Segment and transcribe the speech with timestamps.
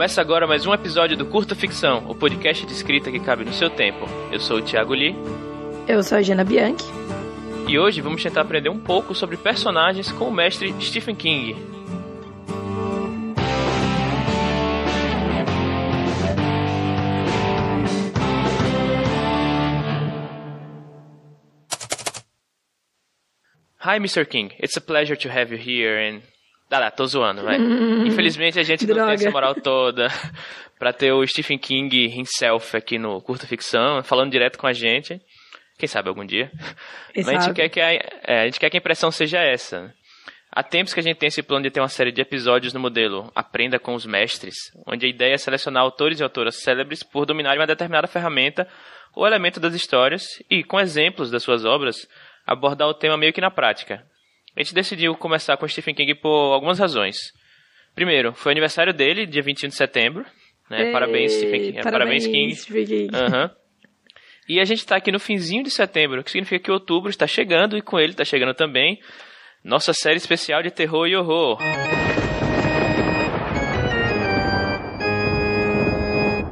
[0.00, 3.52] Começa agora mais um episódio do Curta Ficção, o podcast de escrita que cabe no
[3.52, 4.06] seu tempo.
[4.32, 5.14] Eu sou o Thiago Lee.
[5.86, 6.86] Eu sou a Gina Bianchi.
[7.68, 11.54] E hoje vamos tentar aprender um pouco sobre personagens com o mestre Stephen King.
[23.84, 24.24] Hi, Mr.
[24.24, 24.54] King.
[24.58, 26.22] It's a pleasure to have you here and
[26.70, 27.56] Tá lá, tô zoando, vai.
[28.06, 30.06] Infelizmente a gente não tem essa moral toda
[30.78, 35.20] pra ter o Stephen King himself aqui no Curta Ficção, falando direto com a gente.
[35.76, 36.48] Quem sabe algum dia.
[37.16, 39.92] Mas a gente, quer que a, é, a gente quer que a impressão seja essa.
[40.52, 42.78] Há tempos que a gente tem esse plano de ter uma série de episódios no
[42.78, 47.26] modelo Aprenda com os Mestres, onde a ideia é selecionar autores e autoras célebres por
[47.26, 48.68] dominarem uma determinada ferramenta
[49.14, 52.06] ou elemento das histórias e, com exemplos das suas obras,
[52.46, 54.04] abordar o tema meio que na prática,
[54.56, 57.32] a gente decidiu começar com Stephen King por algumas razões.
[57.94, 60.24] Primeiro, foi aniversário dele, dia 21 de setembro.
[60.68, 60.86] Né?
[60.86, 61.82] Ei, parabéns, Stephen King.
[61.82, 62.54] Parabéns, King.
[62.54, 63.16] Stephen King.
[63.16, 63.50] Uhum.
[64.48, 67.76] E a gente está aqui no finzinho de setembro, que significa que outubro está chegando
[67.76, 68.98] e com ele está chegando também
[69.62, 71.58] nossa série especial de terror e horror.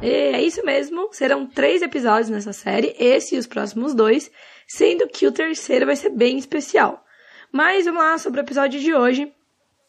[0.01, 4.31] É isso mesmo, serão três episódios nessa série, esse e os próximos dois,
[4.67, 7.03] sendo que o terceiro vai ser bem especial.
[7.51, 9.31] Mas vamos lá sobre o episódio de hoje.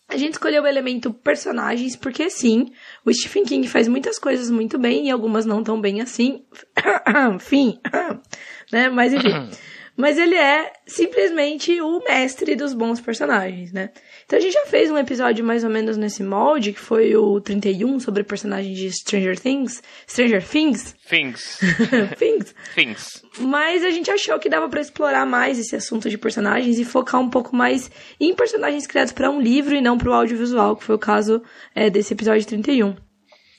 [0.09, 2.73] A gente escolheu o elemento personagens porque sim,
[3.05, 6.45] o Stephen King faz muitas coisas muito bem e algumas não tão bem assim.
[7.39, 7.79] Fim,
[8.73, 8.89] né?
[8.89, 9.31] Mas enfim.
[10.01, 13.91] Mas ele é simplesmente o mestre dos bons personagens, né?
[14.25, 17.39] Então a gente já fez um episódio mais ou menos nesse molde, que foi o
[17.39, 19.83] 31, sobre personagens de Stranger Things.
[20.09, 20.97] Stranger Things?
[21.07, 21.59] Things.
[22.19, 22.55] Things.
[22.75, 23.23] Things.
[23.39, 27.21] Mas a gente achou que dava para explorar mais esse assunto de personagens e focar
[27.21, 30.85] um pouco mais em personagens criados para um livro e não para o audiovisual, que
[30.85, 31.43] foi o caso
[31.75, 32.97] é, desse episódio 31.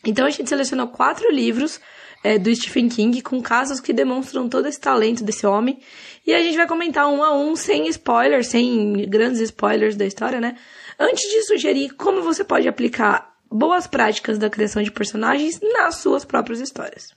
[0.05, 1.79] Então a gente selecionou quatro livros
[2.23, 5.79] é, do Stephen King com casos que demonstram todo esse talento desse homem.
[6.25, 10.39] E a gente vai comentar um a um, sem spoilers, sem grandes spoilers da história,
[10.39, 10.55] né?
[10.99, 16.23] Antes de sugerir como você pode aplicar boas práticas da criação de personagens nas suas
[16.23, 17.09] próprias histórias.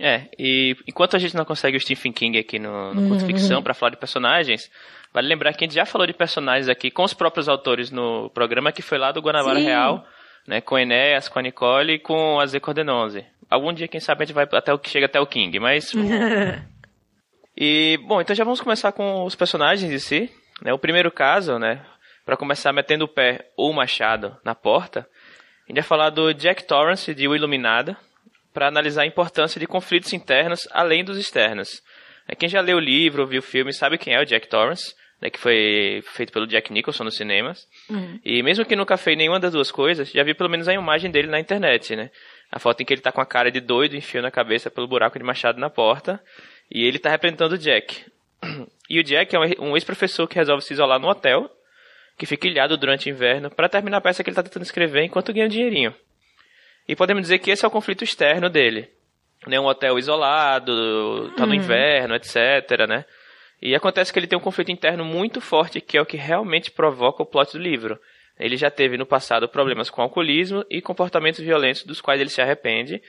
[0.00, 3.20] É, e enquanto a gente não consegue o Stephen King aqui no, no uhum.
[3.20, 4.70] Ficção para falar de personagens,
[5.12, 8.30] vale lembrar que a gente já falou de personagens aqui com os próprios autores no
[8.30, 9.66] programa que foi lá do Guanabara Sim.
[9.66, 10.06] Real,
[10.46, 13.24] né, com Enéas, com a Nicole e com a Z Cordenose.
[13.50, 15.92] Algum dia, quem sabe, a gente vai até o que chega até o King, mas.
[17.56, 20.30] e, bom, então já vamos começar com os personagens em si.
[20.62, 20.72] Né?
[20.72, 21.84] O primeiro caso, né?
[22.24, 26.32] Para começar metendo o pé ou o machado na porta, a gente vai falar do
[26.34, 27.96] Jack Torrance de O Iluminada,
[28.52, 31.82] para analisar a importância de conflitos internos além dos externos.
[32.26, 34.94] É, quem já leu o livro, viu o filme, sabe quem é o Jack Torrance,
[35.20, 37.66] né, que foi feito pelo Jack Nicholson nos cinemas.
[37.88, 38.20] Uhum.
[38.24, 41.10] E mesmo que nunca fez nenhuma das duas coisas, já vi pelo menos a imagem
[41.10, 42.10] dele na internet, né?
[42.50, 44.88] A foto em que ele tá com a cara de doido, enfiando a cabeça pelo
[44.88, 46.20] buraco de machado na porta.
[46.70, 48.04] E ele tá representando o Jack.
[48.88, 51.50] E o Jack é um ex-professor que resolve se isolar no hotel,
[52.16, 55.02] que fica ilhado durante o inverno, para terminar a peça que ele tá tentando escrever
[55.02, 55.94] enquanto ganha um dinheirinho.
[56.88, 58.88] E podemos dizer que esse é o conflito externo dele.
[59.46, 59.60] Né?
[59.60, 61.56] Um hotel isolado, tá no hum.
[61.56, 63.04] inverno, etc, né?
[63.60, 66.70] E acontece que ele tem um conflito interno muito forte, que é o que realmente
[66.70, 68.00] provoca o plot do livro.
[68.38, 72.40] Ele já teve no passado problemas com alcoolismo e comportamentos violentos dos quais ele se
[72.40, 73.02] arrepende.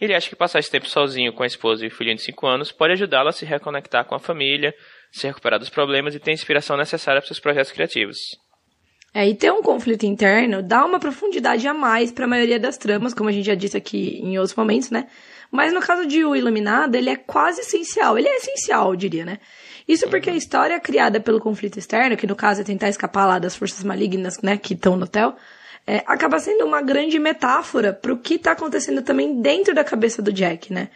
[0.00, 2.46] Ele acha que passar esse tempo sozinho com a esposa e o filhinho de 5
[2.46, 4.74] anos pode ajudá-lo a se reconectar com a família,
[5.12, 8.18] se recuperar dos problemas e ter a inspiração necessária para seus projetos criativos.
[9.14, 12.78] É, e ter um conflito interno dá uma profundidade a mais para a maioria das
[12.78, 15.06] tramas, como a gente já disse aqui em outros momentos, né?
[15.50, 18.16] Mas no caso de O Iluminado, ele é quase essencial.
[18.16, 19.38] Ele é essencial, eu diria, né?
[19.86, 23.38] Isso porque a história criada pelo conflito externo, que no caso é tentar escapar lá
[23.38, 25.34] das forças malignas, né, que estão no hotel,
[25.86, 30.22] é, acaba sendo uma grande metáfora para o que está acontecendo também dentro da cabeça
[30.22, 30.88] do Jack, né?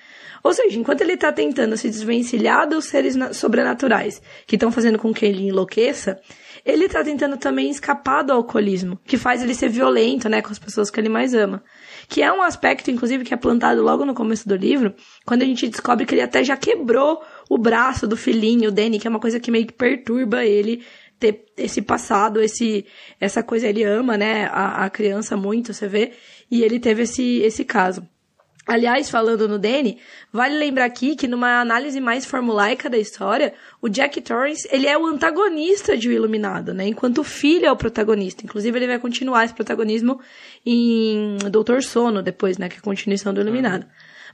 [0.42, 5.12] Ou seja, enquanto ele está tentando se desvencilhar dos seres sobrenaturais que estão fazendo com
[5.12, 6.20] que ele enlouqueça,
[6.64, 10.58] ele está tentando também escapar do alcoolismo, que faz ele ser violento, né, com as
[10.58, 11.62] pessoas que ele mais ama.
[12.08, 14.94] Que é um aspecto, inclusive, que é plantado logo no começo do livro,
[15.24, 18.98] quando a gente descobre que ele até já quebrou o braço do filhinho, o Danny,
[18.98, 20.84] que é uma coisa que meio que perturba ele
[21.18, 22.84] ter esse passado, esse
[23.20, 26.12] essa coisa ele ama, né, a, a criança muito, você vê,
[26.50, 28.06] e ele teve esse esse caso.
[28.66, 29.98] Aliás, falando no Danny,
[30.32, 34.98] vale lembrar aqui que numa análise mais formulaica da história, o Jack Torrance, ele é
[34.98, 36.88] o antagonista de O Iluminado, né?
[36.88, 38.44] Enquanto o filho é o protagonista.
[38.44, 40.20] Inclusive, ele vai continuar esse protagonismo
[40.64, 42.68] em Doutor Sono depois, né?
[42.68, 43.86] Que é a continuação do Iluminado.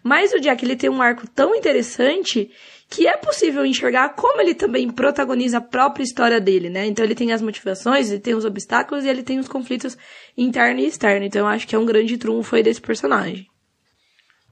[0.03, 2.51] Mas o Jack, ele tem um arco tão interessante
[2.93, 6.85] que é possível enxergar como ele também protagoniza a própria história dele, né?
[6.87, 9.97] Então ele tem as motivações, ele tem os obstáculos e ele tem os conflitos
[10.37, 11.25] interno e externo.
[11.25, 13.47] Então eu acho que é um grande trunfo aí desse personagem.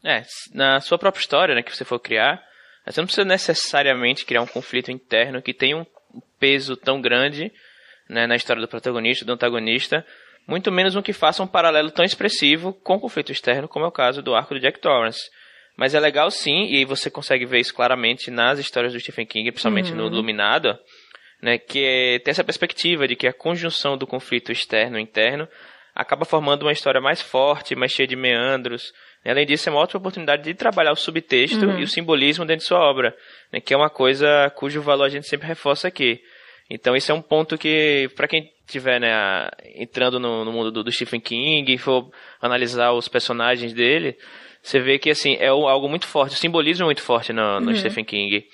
[0.03, 0.23] É,
[0.55, 2.43] na sua própria história, né, que você for criar,
[2.87, 5.85] você não precisa necessariamente criar um conflito interno que tenha um
[6.39, 7.53] peso tão grande
[8.09, 10.03] né, na história do protagonista, do antagonista,
[10.47, 13.89] muito menos um que faça um paralelo tão expressivo com o conflito externo, como é
[13.89, 15.29] o caso do arco do Jack Torrance.
[15.81, 19.25] Mas é legal sim, e aí você consegue ver isso claramente nas histórias do Stephen
[19.25, 19.97] King, principalmente uhum.
[19.97, 20.79] no Iluminado,
[21.41, 25.49] né, que é, tem essa perspectiva de que a conjunção do conflito externo e interno
[25.95, 28.93] acaba formando uma história mais forte, mais cheia de meandros.
[29.25, 31.79] Além disso, é uma ótima oportunidade de trabalhar o subtexto uhum.
[31.79, 33.17] e o simbolismo dentro de sua obra,
[33.51, 36.21] né, que é uma coisa cujo valor a gente sempre reforça aqui.
[36.69, 40.85] Então, esse é um ponto que, para quem estiver né, entrando no, no mundo do,
[40.85, 44.17] do, Stephen King e for analisar os personagens dele,
[44.63, 47.71] você vê que assim é algo muito forte, o simbolismo é muito forte no, no
[47.71, 47.77] uhum.
[47.77, 48.45] Stephen King.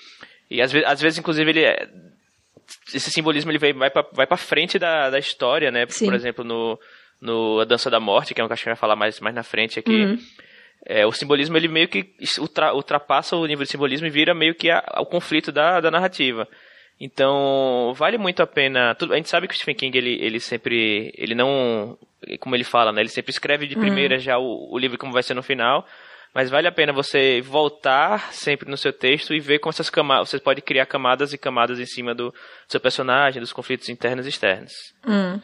[0.50, 1.88] E às vezes, às vezes inclusive, ele é,
[2.94, 5.86] esse simbolismo ele vai, para vai frente da, da história, né?
[5.88, 6.06] Sim.
[6.06, 6.78] Por exemplo, no,
[7.20, 9.34] no A Dança da Morte, que é um que a gente vai falar mais, mais
[9.34, 10.04] na frente aqui.
[10.04, 10.18] Uhum.
[10.84, 14.54] É, o simbolismo ele meio que ultra, ultrapassa o nível de simbolismo e vira meio
[14.54, 16.46] que a, o conflito da, da narrativa.
[16.98, 18.94] Então, vale muito a pena.
[18.94, 21.12] Tudo, a gente sabe que o Stephen King, ele, ele sempre.
[21.16, 21.98] Ele não.
[22.40, 23.02] Como ele fala, né?
[23.02, 23.82] Ele sempre escreve de uhum.
[23.82, 25.86] primeira já o, o livro como vai ser no final.
[26.34, 30.28] Mas vale a pena você voltar sempre no seu texto e ver como essas camadas.
[30.28, 32.34] Você pode criar camadas e camadas em cima do, do
[32.68, 34.72] seu personagem, dos conflitos internos e externos.
[35.06, 35.40] Hum.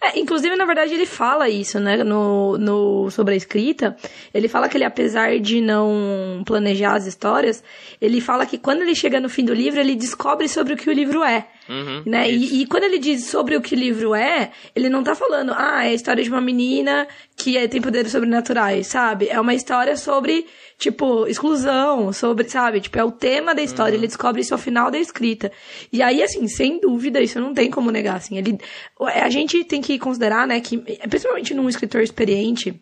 [0.00, 3.96] É, inclusive, na verdade, ele fala isso, né, no, no, sobre a escrita.
[4.34, 7.62] Ele fala que ele, apesar de não planejar as histórias,
[8.00, 10.90] ele fala que quando ele chega no fim do livro, ele descobre sobre o que
[10.90, 11.46] o livro é.
[11.68, 12.28] Uhum, né?
[12.28, 15.52] E, e, quando ele diz sobre o que o livro é, ele não tá falando,
[15.54, 17.06] ah, é a história de uma menina
[17.36, 19.28] que é, tem poderes sobrenaturais, sabe?
[19.28, 20.46] É uma história sobre,
[20.78, 22.80] tipo, exclusão, sobre, sabe?
[22.80, 24.00] Tipo, é o tema da história, uhum.
[24.00, 25.52] ele descobre isso ao final da escrita.
[25.92, 28.36] E aí, assim, sem dúvida, isso não tem como negar, assim.
[28.36, 28.58] Ele,
[29.06, 32.80] a gente tem que considerar, né, que, principalmente num escritor experiente,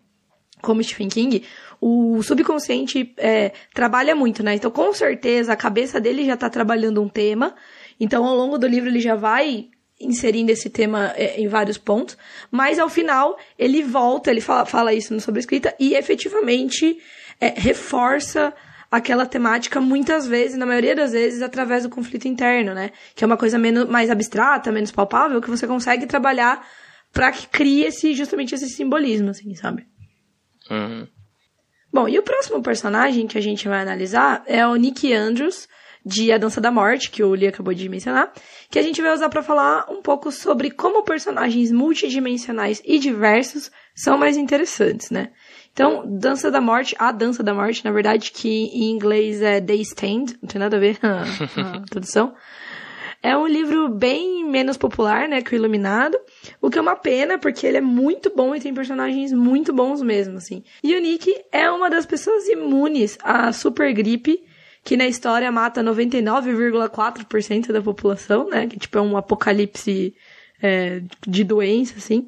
[0.61, 1.43] como Stephen King,
[1.79, 4.55] o subconsciente é, trabalha muito, né?
[4.55, 7.55] Então, com certeza, a cabeça dele já tá trabalhando um tema,
[7.99, 9.69] então, ao longo do livro, ele já vai
[9.99, 12.17] inserindo esse tema é, em vários pontos,
[12.49, 16.97] mas ao final ele volta, ele fala, fala isso no Sobrescrita e efetivamente
[17.39, 18.53] é, reforça
[18.91, 22.91] aquela temática muitas vezes, na maioria das vezes, através do conflito interno, né?
[23.15, 26.65] Que é uma coisa menos, mais abstrata, menos palpável, que você consegue trabalhar
[27.11, 29.85] para que crie esse, justamente esse simbolismo, assim, sabe?
[30.69, 31.07] Uhum.
[31.91, 35.67] Bom, e o próximo personagem que a gente vai analisar é o Nick Andrews,
[36.05, 38.31] de A Dança da Morte, que o Lee acabou de mencionar,
[38.69, 43.71] que a gente vai usar para falar um pouco sobre como personagens multidimensionais e diversos
[43.95, 45.31] são mais interessantes, né?
[45.79, 49.79] Então, Dança da Morte, a Dança da Morte, na verdade, que em inglês é They
[49.79, 51.21] Stand, não tem nada a ver a,
[51.77, 52.33] a tradução.
[53.23, 56.17] É um livro bem menos popular, né, que o Iluminado,
[56.61, 60.01] o que é uma pena, porque ele é muito bom e tem personagens muito bons
[60.01, 60.65] mesmo, assim.
[60.83, 64.43] E o Nick é uma das pessoas imunes à super gripe
[64.83, 68.67] que na história mata 99,4% da população, né?
[68.67, 70.13] Que tipo é um apocalipse
[70.61, 72.27] é, de doença, assim.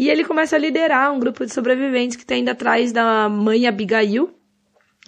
[0.00, 3.66] E ele começa a liderar um grupo de sobreviventes que está indo atrás da mãe
[3.66, 4.30] Abigail,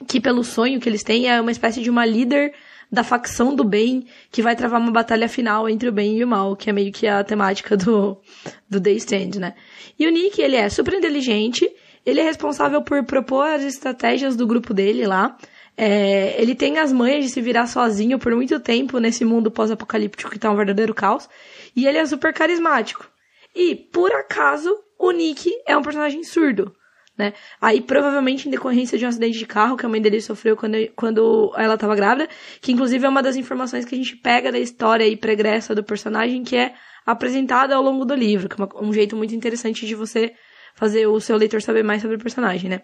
[0.07, 2.53] que pelo sonho que eles têm é uma espécie de uma líder
[2.91, 6.29] da facção do bem que vai travar uma batalha final entre o bem e o
[6.29, 8.21] mal, que é meio que a temática do,
[8.69, 9.55] do Day Stand, né?
[9.99, 11.67] E o Nick, ele é super inteligente,
[12.05, 15.39] ele é responsável por propor as estratégias do grupo dele lá,
[15.75, 20.31] é, ele tem as manhas de se virar sozinho por muito tempo nesse mundo pós-apocalíptico
[20.31, 21.31] que tá um verdadeiro caos.
[21.75, 23.11] E ele é super carismático.
[23.55, 26.75] E, por acaso, o Nick é um personagem surdo.
[27.17, 27.35] Né?
[27.61, 30.77] Aí, provavelmente, em decorrência de um acidente de carro que a mãe dele sofreu quando,
[30.97, 32.29] quando ela estava grávida,
[32.61, 35.85] que inclusive é uma das informações que a gente pega da história e pregressa do
[35.85, 39.95] personagem, que é apresentada ao longo do livro, que é um jeito muito interessante de
[39.95, 40.33] você
[40.75, 42.83] fazer o seu leitor saber mais sobre o personagem, né?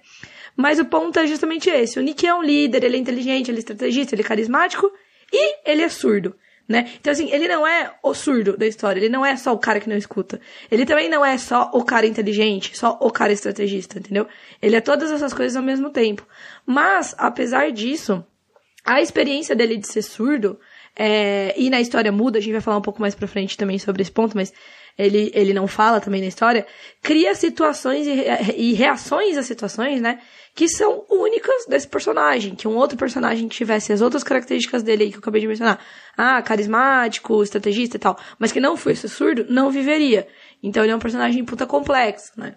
[0.55, 1.99] Mas o ponto é justamente esse.
[1.99, 4.91] O Nick é um líder, ele é inteligente, ele é estrategista, ele é carismático
[5.33, 6.35] e ele é surdo.
[6.69, 6.91] Né?
[7.01, 9.81] Então, assim, ele não é o surdo da história, ele não é só o cara
[9.81, 10.39] que não escuta.
[10.71, 14.27] Ele também não é só o cara inteligente, só o cara estrategista, entendeu?
[14.61, 16.27] Ele é todas essas coisas ao mesmo tempo.
[16.67, 18.23] Mas, apesar disso,
[18.85, 20.61] a experiência dele de ser surdo,
[20.95, 23.79] é, e na história muda, a gente vai falar um pouco mais pra frente também
[23.79, 24.53] sobre esse ponto, mas
[24.99, 26.67] ele, ele não fala também na história,
[27.01, 28.25] cria situações e,
[28.57, 30.21] e reações a situações, né?
[30.59, 35.11] Que são únicas desse personagem, que um outro personagem tivesse as outras características dele aí
[35.11, 35.79] que eu acabei de mencionar,
[36.17, 40.27] ah, carismático, estrategista e tal, mas que não fosse surdo, não viveria.
[40.61, 42.57] Então ele é um personagem puta complexo, né?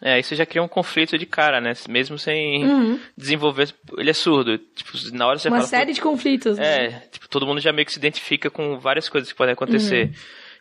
[0.00, 1.74] É, isso já cria um conflito de cara, né?
[1.90, 2.98] Mesmo sem uhum.
[3.18, 3.68] desenvolver.
[3.98, 4.56] Ele é surdo.
[4.56, 6.56] Tipo, na hora você Uma fala, série de conflitos.
[6.56, 6.86] Né?
[6.86, 10.06] É, tipo, todo mundo já meio que se identifica com várias coisas que podem acontecer.
[10.06, 10.12] Uhum.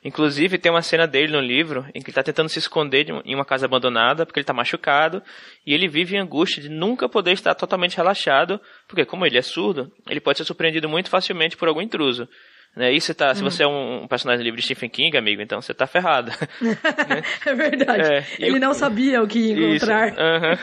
[0.04, 3.36] Inclusive, tem uma cena dele no livro em que ele tá tentando se esconder em
[3.36, 5.22] uma casa abandonada porque ele tá machucado
[5.66, 9.42] e ele vive em angústia de nunca poder estar totalmente relaxado, porque como ele é
[9.44, 12.28] surdo, ele pode ser surpreendido muito facilmente por algum intruso.
[12.76, 12.94] Né?
[12.94, 13.50] E você tá, se hum.
[13.50, 16.32] você é um, personagem livre de Stephen King, amigo, então você tá ferrado.
[17.46, 18.14] é verdade.
[18.14, 20.08] É, ele o, não sabia o que encontrar.
[20.08, 20.60] Isso, uh -huh.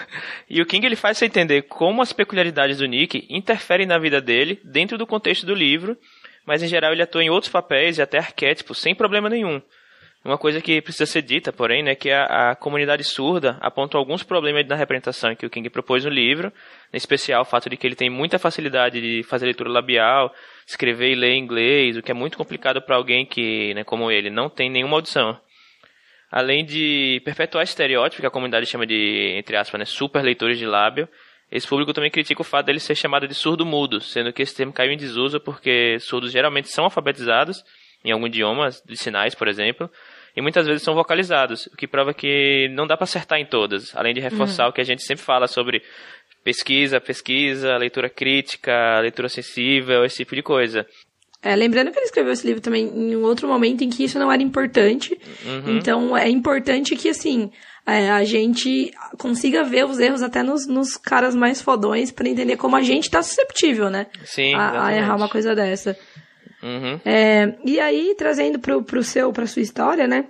[0.49, 4.21] E o King ele faz você entender como as peculiaridades do Nick interferem na vida
[4.23, 5.99] dele dentro do contexto do livro,
[6.49, 9.61] mas em geral ele atua em outros papéis e até arquétipos sem problema nenhum.
[10.25, 14.23] Uma coisa que precisa ser dita, porém, né, que a, a comunidade surda aponta alguns
[14.23, 16.51] problemas na representação que o King propôs no livro,
[16.91, 20.35] em especial o fato de que ele tem muita facilidade de fazer leitura labial,
[20.67, 24.31] escrever e ler inglês, o que é muito complicado para alguém que, né, como ele,
[24.31, 25.39] não tem nenhuma audição.
[26.33, 30.65] Além de perpetuar estereótipo, que a comunidade chama de, entre aspas, né, super leitores de
[30.65, 31.07] lábio,
[31.51, 34.73] esse público também critica o fato dele ser chamado de surdo-mudo, sendo que esse termo
[34.73, 37.65] caiu em desuso porque surdos geralmente são alfabetizados
[38.05, 39.91] em algum idioma, de sinais, por exemplo,
[40.37, 43.97] e muitas vezes são vocalizados, o que prova que não dá para acertar em todas,
[43.97, 44.71] além de reforçar uhum.
[44.71, 45.83] o que a gente sempre fala sobre
[46.45, 50.87] pesquisa, pesquisa, leitura crítica, leitura sensível, esse tipo de coisa.
[51.43, 54.19] É, lembrando que ele escreveu esse livro também em um outro momento em que isso
[54.19, 55.19] não era importante.
[55.45, 55.77] Uhum.
[55.77, 57.51] Então, é importante que, assim,
[57.89, 62.57] é, a gente consiga ver os erros até nos, nos caras mais fodões para entender
[62.57, 64.07] como a gente tá susceptível, né?
[64.25, 65.97] Sim, a, a errar uma coisa dessa.
[66.63, 67.01] Uhum.
[67.05, 70.27] É, e aí, trazendo pro, pro seu, pra sua história, né?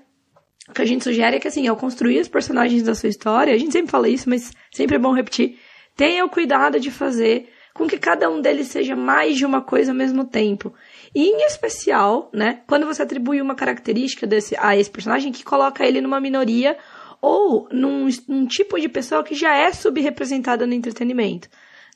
[0.69, 3.53] O que a gente sugere é que, assim, ao construir os personagens da sua história,
[3.53, 5.59] a gente sempre fala isso, mas sempre é bom repetir,
[5.97, 9.93] tenha o cuidado de fazer com que cada um deles seja mais de uma coisa
[9.93, 10.75] ao mesmo tempo.
[11.15, 15.87] E em especial, né, quando você atribui uma característica desse, a esse personagem que coloca
[15.87, 16.77] ele numa minoria
[17.21, 21.49] ou num, num tipo de pessoa que já é subrepresentada no entretenimento,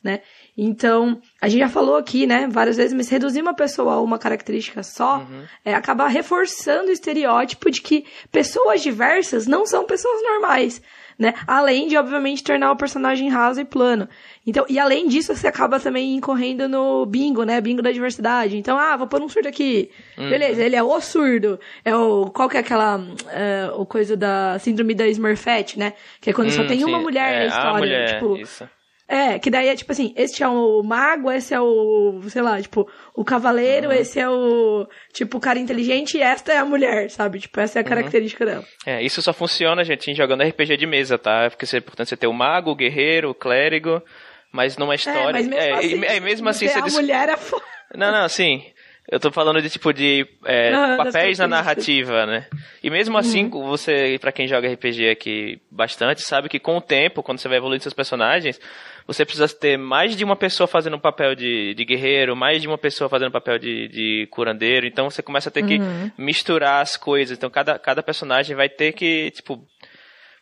[0.02, 0.20] né?
[0.56, 4.18] Então, a gente já falou aqui, né, várias vezes, mas reduzir uma pessoa a uma
[4.18, 5.44] característica só uhum.
[5.64, 10.82] é acabar reforçando o estereótipo de que pessoas diversas não são pessoas normais,
[11.22, 11.34] né?
[11.46, 14.08] Além de, obviamente, tornar o personagem raso e plano.
[14.44, 17.60] Então, e além disso, você acaba também incorrendo no bingo, né?
[17.60, 18.56] Bingo da diversidade.
[18.56, 19.88] Então, ah, vou pôr um surdo aqui.
[20.18, 20.28] Uhum.
[20.28, 21.60] Beleza, ele é o surdo.
[21.84, 23.00] É o, qual que é aquela,
[23.30, 25.94] é, o coisa da síndrome da Smurfette, né?
[26.20, 26.84] Que é quando hum, só tem sim.
[26.84, 27.78] uma mulher é, na história.
[27.78, 28.68] Mulher, tipo, isso.
[29.08, 32.60] É, que daí é tipo assim, este é o mago, esse é o, sei lá,
[32.62, 33.92] tipo, o cavaleiro, uhum.
[33.92, 37.38] esse é o, tipo, o cara inteligente e esta é a mulher, sabe?
[37.38, 37.88] Tipo, essa é a uhum.
[37.88, 38.64] característica dela.
[38.86, 41.50] É, isso só funciona, gente, jogando RPG de mesa, tá?
[41.50, 44.02] Porque é importante você ter o mago, o guerreiro, o clérigo,
[44.50, 45.38] mas numa história...
[45.38, 46.78] É, mas mesmo é, assim, é, mesmo assim você...
[46.78, 47.64] A mulher é foda.
[47.94, 48.62] Não, não, sim.
[49.10, 52.46] Eu tô falando de tipo de é, papéis na narrativa, né?
[52.82, 53.66] E mesmo assim, uhum.
[53.66, 57.58] você, para quem joga RPG aqui bastante, sabe que com o tempo, quando você vai
[57.58, 58.60] evoluindo seus personagens,
[59.06, 62.68] você precisa ter mais de uma pessoa fazendo um papel de, de guerreiro, mais de
[62.68, 64.86] uma pessoa fazendo um papel de, de curandeiro.
[64.86, 66.10] Então você começa a ter que uhum.
[66.16, 67.36] misturar as coisas.
[67.36, 69.66] Então cada, cada personagem vai ter que, tipo,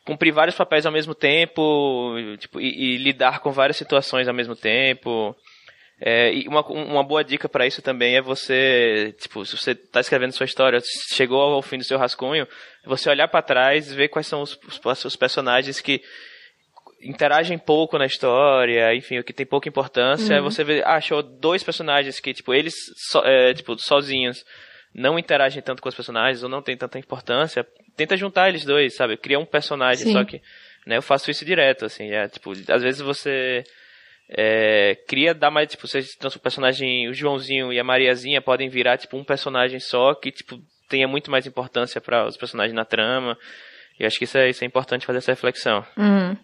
[0.05, 4.55] cumprir vários papéis ao mesmo tempo, tipo, e, e lidar com várias situações ao mesmo
[4.55, 5.35] tempo.
[6.03, 10.01] É, e uma, uma boa dica para isso também é você, tipo, se você está
[10.01, 10.81] escrevendo sua história,
[11.13, 12.49] chegou ao fim do seu rascunho,
[12.87, 16.01] você olhar para trás e ver quais são os, os, os, personagens que
[17.03, 20.45] interagem pouco na história, enfim, o que tem pouca importância, uhum.
[20.45, 22.75] você vê, ah, achou dois personagens que, tipo, eles,
[23.11, 24.43] so, é, tipo, sozinhos,
[24.95, 28.97] não interagem tanto com os personagens ou não tem tanta importância, tenta juntar eles dois,
[28.97, 29.19] sabe?
[29.19, 30.13] Cria um personagem, Sim.
[30.13, 30.41] só que,
[30.87, 33.65] né, eu faço isso direto, assim, é, tipo, às vezes você
[34.33, 38.97] é, cria dar mais, tipo, você o personagem, o Joãozinho e a Mariazinha podem virar,
[38.97, 40.59] tipo, um personagem só que, tipo,
[40.89, 43.37] tenha muito mais importância para os personagens na trama.
[43.99, 45.85] E acho que isso é, isso é importante fazer essa reflexão.
[45.97, 46.37] Uhum.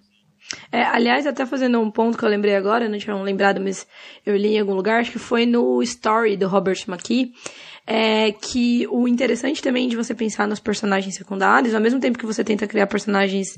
[0.71, 3.87] É, aliás, até fazendo um ponto que eu lembrei agora, não tinha lembrado, mas
[4.25, 7.33] eu li em algum lugar, acho que foi no Story do Robert McKee,
[7.87, 12.27] é que o interessante também de você pensar nos personagens secundários, ao mesmo tempo que
[12.27, 13.57] você tenta criar personagens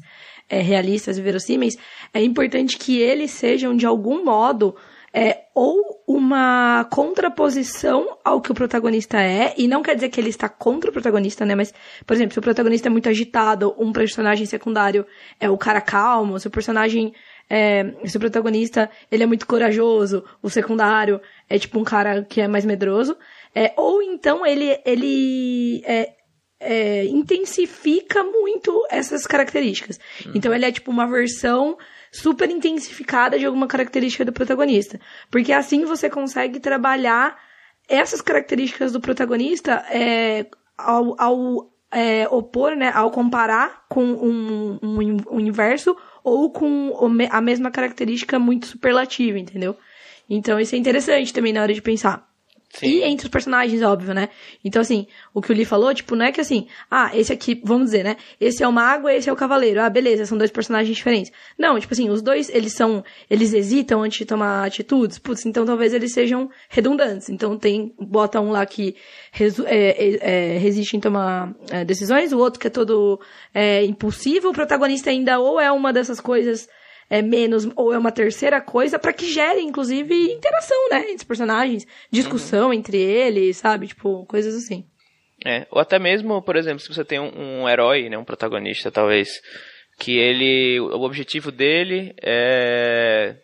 [0.49, 1.77] é, realistas e verossímeis,
[2.13, 4.77] é importante que eles sejam, de algum modo,
[5.13, 10.29] é, ou uma contraposição ao que o protagonista é, e não quer dizer que ele
[10.29, 11.55] está contra o protagonista, né?
[11.55, 11.73] Mas,
[12.07, 15.07] por exemplo, se o protagonista é muito agitado, um personagem secundário
[15.41, 17.15] é o cara calmo, se o personagem
[17.51, 22.41] é, se o protagonista ele é muito corajoso, o secundário é tipo um cara que
[22.41, 23.17] é mais medroso,
[23.55, 26.13] é, ou então ele, ele é,
[26.61, 29.99] é, intensifica muito essas características.
[30.25, 30.33] Uhum.
[30.35, 31.77] Então ele é tipo uma versão
[32.11, 35.01] super intensificada de alguma característica do protagonista.
[35.31, 37.37] Porque assim você consegue trabalhar
[37.89, 45.17] essas características do protagonista é, ao, ao é, opor, né, ao comparar com um, um,
[45.31, 46.93] um inverso ou com
[47.31, 49.77] a mesma característica muito superlativa, entendeu?
[50.29, 52.28] Então isso é interessante também na hora de pensar.
[52.71, 52.87] Sim.
[52.87, 54.29] E entre os personagens, óbvio, né?
[54.63, 57.61] Então, assim, o que o Lee falou, tipo, não é que assim, ah, esse aqui,
[57.65, 58.17] vamos dizer, né?
[58.39, 59.81] Esse é o mago, esse é o cavaleiro.
[59.81, 61.33] Ah, beleza, são dois personagens diferentes.
[61.59, 65.19] Não, tipo assim, os dois, eles são, eles hesitam antes de tomar atitudes.
[65.19, 67.31] Putz, então talvez eles sejam redundantes.
[67.31, 68.95] Então tem, bota um lá que
[69.33, 73.19] resu, é, é, é, resiste em tomar é, decisões, o outro que é todo
[73.55, 74.51] é, impulsivo.
[74.51, 76.69] O protagonista ainda ou é uma dessas coisas
[77.11, 81.01] é menos ou é uma terceira coisa para que gere, inclusive, interação, né?
[81.03, 82.75] Entre os personagens, discussão uhum.
[82.75, 83.87] entre eles, sabe?
[83.89, 84.85] Tipo, coisas assim.
[85.45, 88.91] É, ou até mesmo, por exemplo, se você tem um, um herói, né, um protagonista,
[88.91, 89.41] talvez,
[89.99, 93.37] que ele, o objetivo dele é,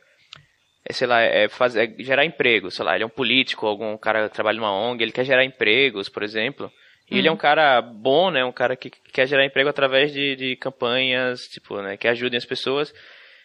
[0.84, 3.96] é sei lá, é, fazer, é gerar emprego, sei lá, ele é um político, algum
[3.96, 6.70] cara que trabalha numa ONG, ele quer gerar empregos, por exemplo,
[7.10, 7.38] e ele é um uhum.
[7.38, 11.96] cara bom, né, um cara que quer gerar emprego através de, de campanhas, tipo, né,
[11.96, 12.92] que ajudem as pessoas,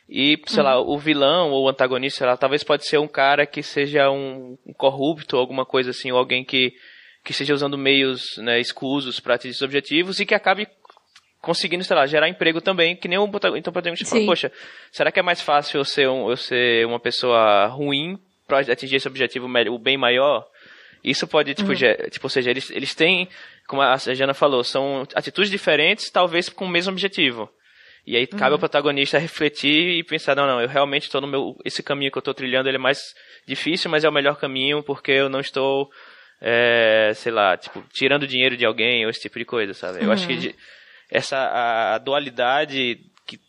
[0.09, 0.65] e, sei uhum.
[0.65, 4.57] lá, o vilão ou o antagonista, lá, talvez pode ser um cara que seja um,
[4.65, 6.73] um corrupto ou alguma coisa assim, ou alguém que,
[7.23, 10.67] que esteja usando meios né, escusos para atingir seus objetivos e que acabe
[11.39, 13.25] conseguindo, sei lá, gerar emprego também, que nem o
[13.55, 14.51] então protagonista fala, poxa,
[14.91, 18.95] será que é mais fácil eu ser, um, eu ser uma pessoa ruim para atingir
[18.95, 20.45] esse objetivo o bem maior?
[21.03, 22.09] Isso pode, tipo, uhum.
[22.09, 23.29] tipo ou seja, eles, eles têm,
[23.67, 27.49] como a Jana falou, são atitudes diferentes, talvez com o mesmo objetivo.
[28.05, 28.53] E aí cabe uhum.
[28.53, 32.17] ao protagonista refletir e pensar, não, não, eu realmente estou no meu, esse caminho que
[32.17, 33.13] eu estou trilhando, ele é mais
[33.47, 35.89] difícil, mas é o melhor caminho porque eu não estou,
[36.41, 39.99] é, sei lá, tipo, tirando dinheiro de alguém ou esse tipo de coisa, sabe?
[39.99, 40.05] Uhum.
[40.05, 40.39] Eu acho que uhum.
[40.39, 40.55] de,
[41.11, 43.39] essa a, a dualidade que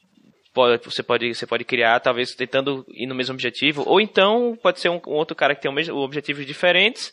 [0.52, 4.80] pode, você pode você pode criar, talvez tentando ir no mesmo objetivo, ou então pode
[4.80, 7.12] ser um, um outro cara que tem o mesmo, objetivos diferentes,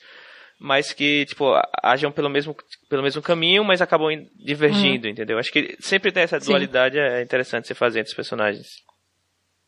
[0.59, 2.55] mas que, tipo, ajam pelo mesmo,
[2.89, 5.11] pelo mesmo caminho, mas acabam divergindo, uhum.
[5.11, 5.37] entendeu?
[5.37, 7.01] Acho que sempre tem essa dualidade, Sim.
[7.01, 8.87] é interessante você fazer entre os personagens.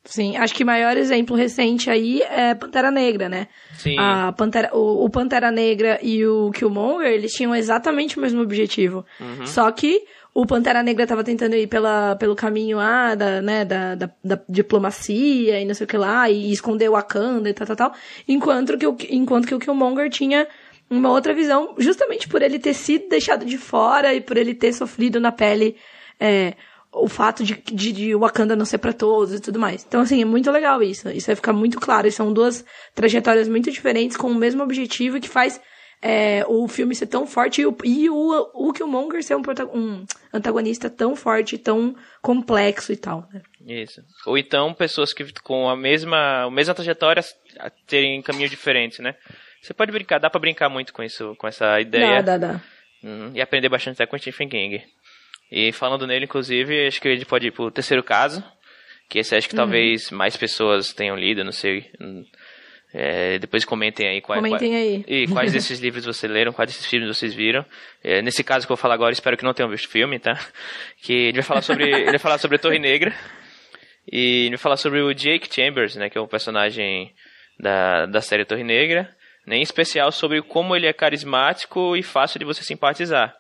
[0.04, 3.48] Sim, acho que o maior exemplo recente aí é Pantera Negra, né?
[3.78, 3.96] Sim.
[4.00, 9.06] A Pantera, o, o Pantera Negra e o Killmonger, eles tinham exatamente o mesmo objetivo.
[9.20, 9.46] Uhum.
[9.46, 10.02] Só que
[10.34, 14.40] o Pantera Negra estava tentando ir pela, pelo caminho ah, da, né, da, da, da,
[14.48, 17.94] diplomacia e não sei o que lá, e esconder o Wakanda e tal, tal, tal.
[18.28, 20.48] Enquanto que o, enquanto que o Killmonger tinha
[20.90, 24.74] uma outra visão, justamente por ele ter sido deixado de fora e por ele ter
[24.74, 25.76] sofrido na pele
[26.20, 26.56] é,
[26.92, 29.86] o fato de, de, de Wakanda não ser para todos e tudo mais.
[29.88, 31.10] Então, assim, é muito legal isso.
[31.10, 32.08] Isso vai ficar muito claro.
[32.08, 35.62] E são duas trajetórias muito diferentes com o mesmo objetivo que faz
[36.02, 39.42] é, o filme ser tão forte e o, e o, o Killmonger ser um,
[39.74, 43.42] um antagonista tão forte, tão complexo e tal, né?
[43.68, 44.02] Isso.
[44.26, 47.24] Ou então pessoas que com a mesma, a mesma trajetória
[47.86, 49.16] terem caminhos diferentes, né?
[49.62, 52.22] Você pode brincar, dá pra brincar muito com isso, com essa ideia.
[52.22, 52.62] Dá, dá, dá.
[53.04, 54.84] Hum, e aprender bastante até com o Stephen King.
[55.52, 58.44] E falando nele, inclusive, acho que a gente pode ir pro terceiro caso,
[59.10, 59.64] que esse acho que uhum.
[59.64, 61.90] talvez mais pessoas tenham lido, não sei.
[62.94, 65.06] É, depois comentem aí, quais, comentem aí.
[65.08, 67.66] e quais desses livros vocês leram, quais desses filmes vocês viram.
[68.04, 70.20] É, nesse caso que eu vou falar agora, espero que não tenham visto o filme,
[70.20, 70.40] tá?
[71.02, 73.14] Que ele vai falar sobre, ele vai falar sobre a Torre Negra
[74.12, 77.14] e ele vai falar sobre o Jake Chambers, né, que é o personagem
[77.60, 79.16] da, da série Torre Negra
[79.50, 83.36] né, em especial sobre como ele é carismático e fácil de você simpatizar.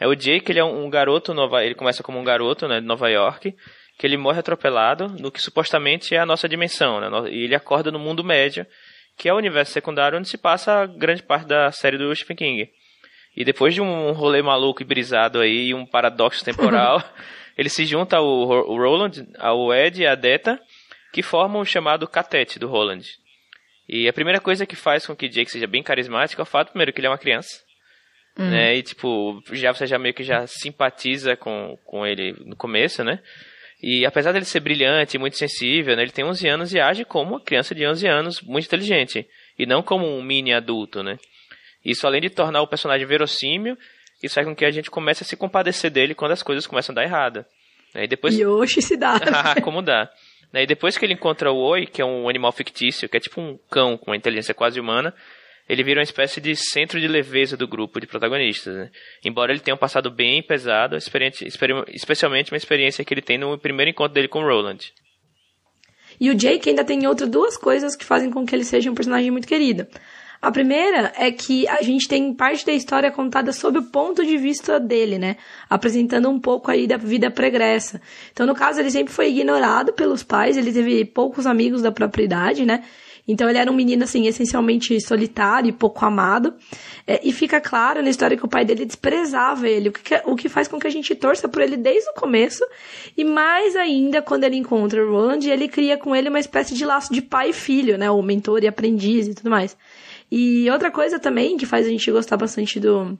[0.00, 2.86] É o Jake, ele é um, garoto, nova, ele começa como um garoto né, de
[2.86, 3.54] Nova York,
[3.98, 7.92] que ele morre atropelado no que supostamente é a nossa dimensão, né, e ele acorda
[7.92, 8.66] no mundo médio,
[9.18, 12.70] que é o universo secundário onde se passa grande parte da série do Stephen King.
[13.36, 17.02] E depois de um rolê maluco e brisado aí, um paradoxo temporal,
[17.58, 20.58] ele se junta ao, ao Roland, ao Ed e à Deta,
[21.12, 23.02] que formam o chamado Catete do Roland.
[23.88, 26.70] E a primeira coisa que faz com que Jake seja bem carismático é o fato,
[26.70, 27.62] primeiro, que ele é uma criança.
[28.38, 28.50] Uhum.
[28.50, 28.76] Né?
[28.76, 33.20] E, tipo, já você já meio que já simpatiza com, com ele no começo, né?
[33.82, 37.04] E apesar dele ser brilhante e muito sensível, né, ele tem 11 anos e age
[37.04, 39.28] como uma criança de 11 anos muito inteligente.
[39.58, 41.18] E não como um mini adulto, né?
[41.84, 43.76] Isso, além de tornar o personagem verossímil,
[44.22, 46.94] isso faz com que a gente comece a se compadecer dele quando as coisas começam
[46.94, 47.44] a dar errado.
[47.94, 48.04] Né?
[48.04, 48.38] E depois...
[48.38, 49.20] Yoshi se dá.
[49.62, 50.10] como dá.
[50.54, 50.62] Né?
[50.62, 53.40] E depois que ele encontra o Oi, que é um animal fictício, que é tipo
[53.40, 55.12] um cão com uma inteligência quase humana,
[55.68, 58.72] ele vira uma espécie de centro de leveza do grupo de protagonistas.
[58.72, 58.90] Né?
[59.24, 63.90] Embora ele tenha um passado bem pesado, especialmente uma experiência que ele tem no primeiro
[63.90, 64.92] encontro dele com o Roland.
[66.20, 68.94] E o Jake ainda tem outras duas coisas que fazem com que ele seja um
[68.94, 69.88] personagem muito querido.
[70.44, 74.36] A primeira é que a gente tem parte da história contada sob o ponto de
[74.36, 75.38] vista dele, né?
[75.70, 77.98] Apresentando um pouco aí da vida pregressa.
[78.30, 82.24] Então, no caso, ele sempre foi ignorado pelos pais, ele teve poucos amigos da própria
[82.24, 82.84] idade, né?
[83.26, 86.52] Então ele era um menino, assim, essencialmente solitário e pouco amado.
[87.06, 90.36] É, e fica claro na história que o pai dele desprezava ele, o que, o
[90.36, 92.62] que faz com que a gente torça por ele desde o começo.
[93.16, 96.84] E mais ainda quando ele encontra o Roland, ele cria com ele uma espécie de
[96.84, 98.10] laço de pai e filho, né?
[98.10, 99.74] O mentor e aprendiz e tudo mais.
[100.30, 103.18] E outra coisa também que faz a gente gostar bastante do,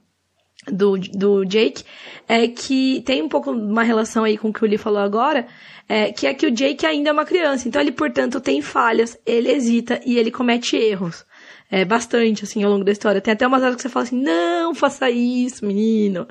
[0.67, 1.85] do, do Jake
[2.29, 5.47] é que tem um pouco uma relação aí com o que o Lee falou agora,
[5.89, 9.19] é, que é que o Jake ainda é uma criança, então ele, portanto, tem falhas,
[9.27, 11.25] ele hesita e ele comete erros.
[11.71, 13.21] É, bastante, assim, ao longo da história.
[13.21, 16.29] Tem até umas horas que você fala assim, não faça isso, menino.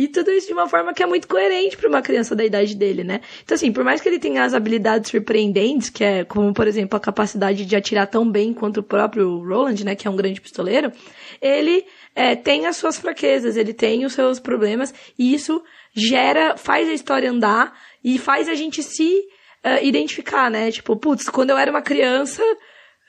[0.00, 2.74] E tudo isso de uma forma que é muito coerente para uma criança da idade
[2.74, 3.20] dele, né?
[3.44, 6.96] Então, assim, por mais que ele tenha as habilidades surpreendentes, que é como, por exemplo,
[6.96, 9.94] a capacidade de atirar tão bem quanto o próprio Roland, né?
[9.94, 10.90] Que é um grande pistoleiro,
[11.38, 11.84] ele
[12.14, 15.62] é, tem as suas fraquezas, ele tem os seus problemas, e isso
[15.94, 19.18] gera, faz a história andar e faz a gente se
[19.62, 20.70] uh, identificar, né?
[20.70, 22.42] Tipo, putz, quando eu era uma criança,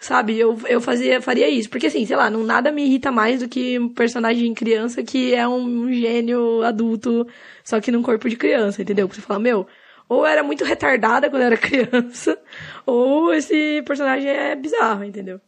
[0.02, 1.70] sabe, eu, eu fazia, faria isso.
[1.70, 5.34] Porque assim, sei lá, não nada me irrita mais do que um personagem criança que
[5.34, 7.28] é um, gênio adulto,
[7.64, 9.08] só que num corpo de criança, entendeu?
[9.08, 9.68] Porque você fala, meu,
[10.10, 12.38] ou era muito retardada quando era criança,
[12.86, 15.40] ou esse personagem é bizarro, entendeu?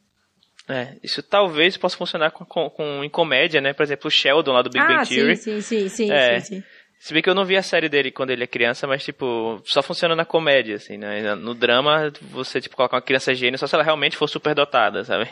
[0.69, 3.73] É, isso talvez possa funcionar com, com, com, em comédia, né?
[3.73, 5.35] Por exemplo, o Sheldon lá do Big ah, Bang Theory.
[5.35, 6.63] Sim, sim, sim, é, sim, sim.
[7.03, 9.61] Se bem que eu não vi a série dele quando ele é criança, mas, tipo,
[9.65, 11.35] só funciona na comédia, assim, né?
[11.35, 15.03] No drama, você, tipo, coloca uma criança gênio só se ela realmente for super dotada,
[15.03, 15.27] sabe?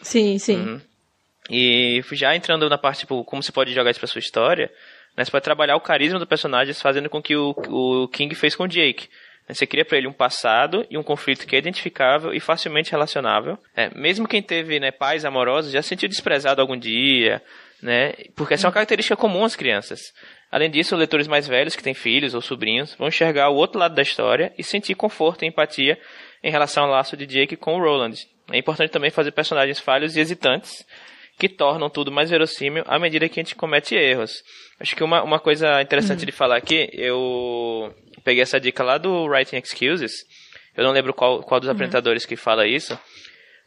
[0.00, 0.56] Sim, sim.
[0.56, 0.80] Uhum.
[1.50, 4.70] E já entrando na parte, tipo, como você pode jogar isso pra sua história,
[5.16, 5.24] né?
[5.24, 8.62] Você pode trabalhar o carisma do personagem fazendo com que o, o King fez com
[8.62, 9.08] o Jake.
[9.48, 13.58] Você cria para ele um passado e um conflito que é identificável e facilmente relacionável.
[13.74, 17.42] É, mesmo quem teve né, pais amorosos já se sentiu desprezado algum dia,
[17.82, 18.12] né?
[18.36, 20.12] Porque essa é uma característica comum às crianças.
[20.50, 23.94] Além disso, leitores mais velhos que têm filhos ou sobrinhos vão enxergar o outro lado
[23.94, 25.98] da história e sentir conforto e empatia
[26.42, 28.14] em relação ao laço de Jake com o Roland.
[28.50, 30.86] É importante também fazer personagens falhos e hesitantes
[31.38, 34.42] que tornam tudo mais verossímil à medida que a gente comete erros.
[34.80, 36.26] Acho que uma, uma coisa interessante uhum.
[36.26, 40.12] de falar aqui, eu peguei essa dica lá do Writing Excuses.
[40.76, 41.74] Eu não lembro qual, qual dos uhum.
[41.74, 42.98] apresentadores que fala isso,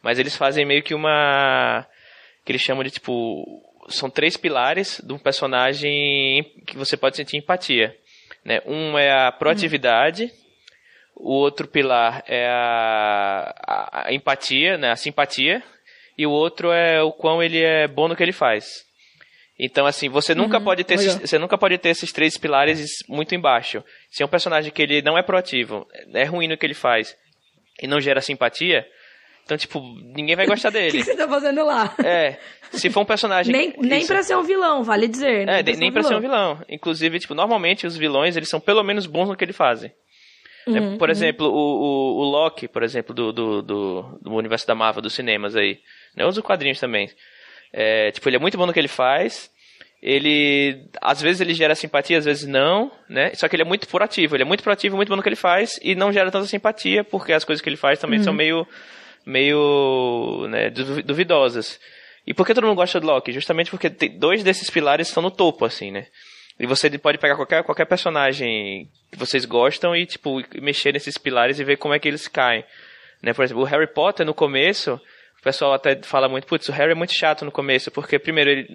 [0.02, 1.86] mas eles fazem meio que uma.
[2.44, 3.44] que eles chamam de tipo.
[3.88, 7.96] São três pilares de um personagem que você pode sentir empatia.
[8.44, 8.60] Né?
[8.66, 10.30] Um é a proatividade, uhum.
[11.16, 14.90] o outro pilar é a, a, a empatia, né?
[14.90, 15.62] a simpatia,
[16.16, 18.84] e o outro é o quão ele é bom no que ele faz.
[19.58, 22.96] Então, assim, você nunca uhum, pode ter esses, você nunca pode ter esses três pilares
[23.08, 23.84] muito embaixo.
[24.10, 27.16] Se é um personagem que ele não é proativo, é ruim no que ele faz
[27.80, 28.86] e não gera simpatia,
[29.44, 29.80] então, tipo,
[30.14, 30.88] ninguém vai gostar dele.
[30.88, 31.94] O que, você tá fazendo lá?
[32.04, 32.38] É.
[32.72, 33.52] Se for um personagem.
[33.52, 35.48] nem nem isso, pra ser um vilão, vale dizer.
[35.48, 36.60] É, nem, nem pra ser um vilão.
[36.68, 39.92] Inclusive, tipo, normalmente os vilões, eles são pelo menos bons no que eles fazem.
[40.66, 41.12] É, uhum, por uhum.
[41.12, 45.12] exemplo, o, o, o, Loki, por exemplo, do, do, do, do universo da Marvel, dos
[45.12, 45.80] cinemas aí.
[46.16, 46.24] Né?
[46.24, 47.10] Usa quadrinhos também.
[47.72, 49.50] É, tipo, ele é muito bom no que ele faz.
[50.02, 53.32] Ele, às vezes ele gera simpatia, às vezes não, né?
[53.34, 54.34] Só que ele é muito proativo.
[54.34, 57.04] Ele é muito proativo, muito bom no que ele faz e não gera tanta simpatia
[57.04, 58.24] porque as coisas que ele faz também uhum.
[58.24, 58.66] são meio,
[59.24, 61.80] meio, né, duvidosas.
[62.26, 63.32] E por que todo mundo gosta do Loki?
[63.32, 66.06] Justamente porque dois desses pilares estão no topo, assim, né?
[66.58, 71.58] E você pode pegar qualquer, qualquer personagem que vocês gostam e, tipo, mexer nesses pilares
[71.58, 72.64] e ver como é que eles caem.
[73.22, 73.32] Né?
[73.32, 76.92] Por exemplo, o Harry Potter, no começo, o pessoal até fala muito, putz, o Harry
[76.92, 78.68] é muito chato no começo, porque primeiro ele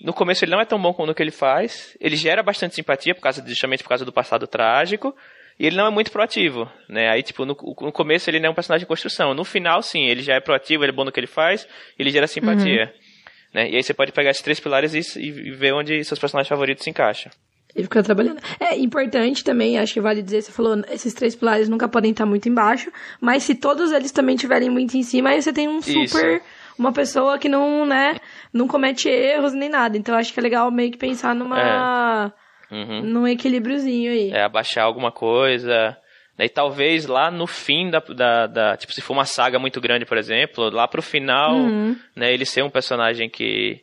[0.00, 3.14] no começo ele não é tão bom no que ele faz, ele gera bastante simpatia
[3.14, 5.16] por causa justamente por causa do passado trágico,
[5.58, 7.08] e ele não é muito proativo, né?
[7.10, 10.06] Aí tipo, no, no começo ele não é um personagem de construção, no final sim,
[10.06, 11.66] ele já é proativo, ele é bom no que ele faz,
[11.98, 12.84] ele gera simpatia.
[12.84, 13.06] Uhum.
[13.54, 13.70] Né?
[13.70, 16.84] E aí você pode pegar esses três pilares e, e ver onde seus personagens favoritos
[16.84, 17.32] se encaixam.
[17.74, 18.40] Ele fica trabalhando.
[18.58, 22.24] É importante também, acho que vale dizer, você falou, esses três pilares nunca podem estar
[22.24, 22.90] muito embaixo,
[23.20, 26.36] mas se todos eles também estiverem muito em cima, aí você tem um super.
[26.36, 26.44] Isso.
[26.78, 28.16] Uma pessoa que não, né,
[28.52, 29.96] não comete erros nem nada.
[29.96, 31.58] Então acho que é legal meio que pensar numa.
[31.58, 32.45] É.
[32.70, 33.02] Uhum.
[33.02, 34.30] num equilíbriozinho aí.
[34.30, 35.96] É, abaixar alguma coisa.
[36.38, 40.04] E talvez lá no fim da, da, da, Tipo, se for uma saga muito grande,
[40.04, 41.96] por exemplo, lá pro final, uhum.
[42.14, 43.80] né, ele ser um personagem que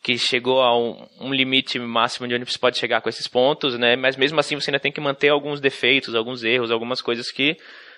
[0.00, 3.76] que chegou a um, um, limite máximo de onde você pode chegar com esses pontos,
[3.76, 3.96] né?
[3.96, 7.56] Mas mesmo assim você ainda tem que manter alguns defeitos, alguns erros, algumas coisas que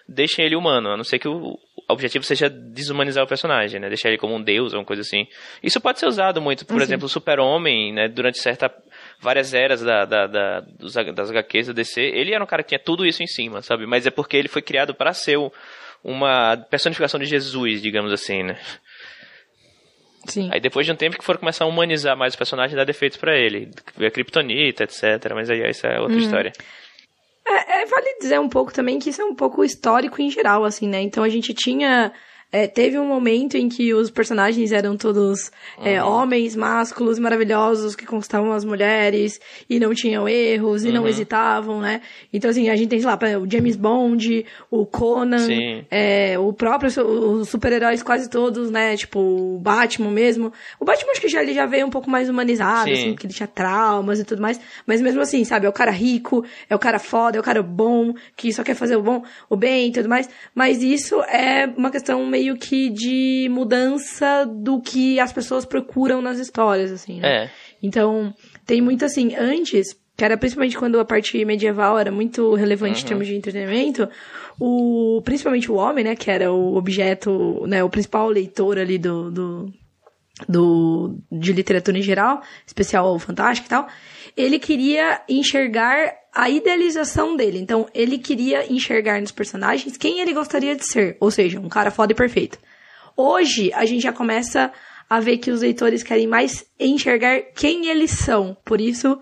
[0.09, 3.89] deixem ele humano, a não ser que o objetivo seja desumanizar o personagem, né?
[3.89, 5.27] Deixar ele como um deus ou uma coisa assim.
[5.63, 6.83] Isso pode ser usado muito, por uhum.
[6.83, 8.09] exemplo, o Super-Homem, né?
[8.09, 8.73] Durante certa
[9.21, 12.71] várias eras da, da, da, dos, das HQs da DC, ele era um cara que
[12.71, 13.87] tinha tudo isso em cima, sabe?
[13.87, 15.39] Mas é porque ele foi criado para ser
[16.03, 18.59] uma personificação de Jesus, digamos assim, né?
[20.27, 20.49] Sim.
[20.53, 23.19] Aí depois de um tempo que foram começar a humanizar mais o personagem, dar defeitos
[23.19, 23.71] para ele.
[23.99, 25.03] A Kryptonita, etc.
[25.35, 26.23] Mas aí isso é outra uhum.
[26.23, 26.53] história.
[27.47, 30.65] É, é, vale dizer um pouco também que isso é um pouco histórico em geral,
[30.65, 31.01] assim, né?
[31.01, 32.13] Então a gente tinha
[32.53, 38.05] é, teve um momento em que os personagens eram todos é, homens másculos maravilhosos que
[38.05, 40.95] conquistavam as mulheres e não tinham erros e uhum.
[40.95, 42.01] não hesitavam, né?
[42.33, 45.47] Então, assim, a gente tem, sei lá, o James Bond, o Conan,
[45.91, 48.97] é, o próprio, os super-heróis quase todos, né?
[48.97, 50.53] Tipo, o Batman mesmo.
[50.81, 52.93] O Batman acho que já, ele já veio um pouco mais humanizado, Sim.
[52.93, 54.61] assim, porque ele tinha traumas e tudo mais.
[54.85, 55.67] Mas mesmo assim, sabe?
[55.67, 58.75] É o cara rico, é o cara foda, é o cara bom, que só quer
[58.75, 60.29] fazer o bom, o bem e tudo mais.
[60.53, 66.39] Mas isso é uma questão meio que de mudança do que as pessoas procuram nas
[66.39, 67.45] histórias, assim, né?
[67.45, 67.51] É.
[67.83, 68.35] Então,
[68.67, 73.05] tem muito assim, antes, que era principalmente quando a parte medieval era muito relevante uhum.
[73.05, 74.09] em termos de entretenimento,
[74.59, 79.31] o, principalmente o homem, né, que era o objeto, né, o principal leitor ali do,
[79.31, 79.73] do,
[80.47, 83.89] do de literatura em geral, especial ou fantástico e tal,
[84.41, 87.59] ele queria enxergar a idealização dele.
[87.59, 91.17] Então, ele queria enxergar nos personagens quem ele gostaria de ser.
[91.21, 92.59] Ou seja, um cara foda e perfeito.
[93.17, 94.73] Hoje, a gente já começa
[95.09, 98.57] a ver que os leitores querem mais enxergar quem eles são.
[98.65, 99.19] Por isso,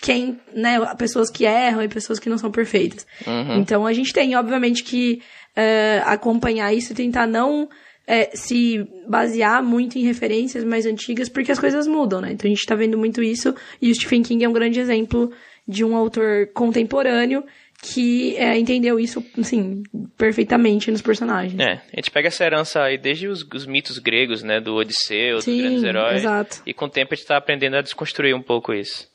[0.00, 3.06] quem, né, pessoas que erram e pessoas que não são perfeitas.
[3.26, 3.58] Uhum.
[3.58, 5.20] Então, a gente tem, obviamente, que
[5.56, 7.68] uh, acompanhar isso e tentar não
[8.12, 12.32] é, se basear muito em referências mais antigas, porque as coisas mudam, né?
[12.32, 15.32] Então a gente tá vendo muito isso, e o Stephen King é um grande exemplo
[15.66, 17.42] de um autor contemporâneo
[17.82, 19.82] que é, entendeu isso, assim,
[20.18, 21.58] perfeitamente nos personagens.
[21.58, 25.40] É, a gente pega essa herança aí desde os, os mitos gregos, né, do Odisseu,
[25.40, 26.62] Sim, dos grandes heróis, exato.
[26.66, 29.10] e com o tempo a gente tá aprendendo a desconstruir um pouco isso.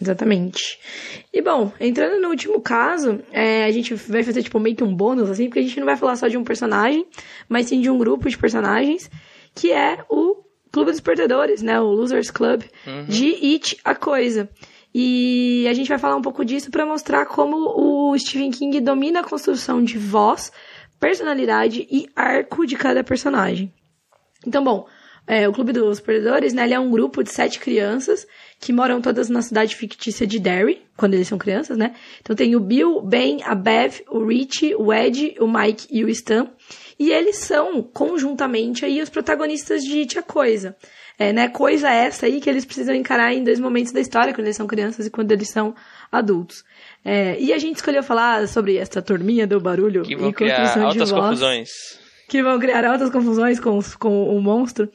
[0.00, 0.78] Exatamente.
[1.32, 4.94] E bom, entrando no último caso, é, a gente vai fazer tipo meio que um
[4.94, 7.06] bônus, assim, porque a gente não vai falar só de um personagem,
[7.48, 9.10] mas sim de um grupo de personagens,
[9.54, 10.36] que é o
[10.70, 11.80] Clube dos Perdedores, né?
[11.80, 13.04] O Losers Club, uhum.
[13.06, 14.48] de It a Coisa.
[14.94, 19.20] E a gente vai falar um pouco disso para mostrar como o Stephen King domina
[19.20, 20.52] a construção de voz,
[20.98, 23.72] personalidade e arco de cada personagem.
[24.46, 24.86] Então, bom,
[25.28, 28.26] é, o Clube dos Perdedores, né, ele é um grupo de sete crianças
[28.58, 31.94] que moram todas na cidade fictícia de Derry, quando eles são crianças, né?
[32.22, 36.02] Então tem o Bill, o Ben, a Bev, o Rich, o Ed, o Mike e
[36.02, 36.48] o Stan.
[36.98, 40.74] E eles são, conjuntamente, aí os protagonistas de Tia Coisa.
[41.18, 41.48] É, né?
[41.48, 44.66] Coisa essa aí que eles precisam encarar em dois momentos da história, quando eles são
[44.66, 45.74] crianças e quando eles são
[46.10, 46.64] adultos.
[47.04, 50.86] É, e a gente escolheu falar sobre essa turminha do barulho que vão e construção
[50.86, 51.24] altas de voz.
[51.24, 52.07] confusões.
[52.28, 54.88] Que vão criar altas confusões com, com o monstro.